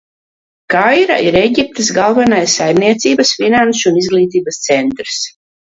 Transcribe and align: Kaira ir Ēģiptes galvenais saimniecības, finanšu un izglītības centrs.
Kaira 0.73 1.17
ir 1.25 1.37
Ēģiptes 1.41 1.91
galvenais 1.99 2.57
saimniecības, 2.63 3.35
finanšu 3.43 3.91
un 3.95 4.05
izglītības 4.07 4.63
centrs. 4.71 5.25